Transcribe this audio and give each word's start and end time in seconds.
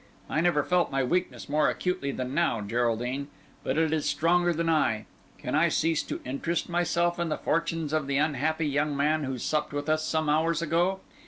I 0.27 0.41
never 0.41 0.63
felt 0.63 0.89
my 0.91 1.03
weakness 1.03 1.47
more 1.47 1.69
acutely 1.69 2.11
than 2.11 2.33
now, 2.33 2.59
Geraldine, 2.61 3.27
but 3.63 3.77
it 3.77 3.93
is 3.93 4.07
stronger 4.09 4.51
than 4.51 4.67
I. 4.67 5.05
Can 5.37 5.53
I 5.53 5.69
cease 5.69 6.01
to 6.01 6.21
interest 6.25 6.67
myself 6.67 7.19
in 7.19 7.29
the 7.29 7.37
fortunes 7.37 7.93
of 7.93 8.07
the 8.07 8.17
unhappy 8.17 8.65
young 8.65 8.97
man 8.97 9.25
who 9.25 9.37
supped 9.37 9.73
with 9.73 9.87
us 9.87 10.03
some 10.03 10.27
hours 10.27 10.59
ago? 10.59 11.01